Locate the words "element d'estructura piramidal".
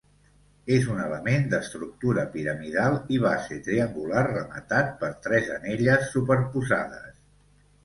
1.01-2.97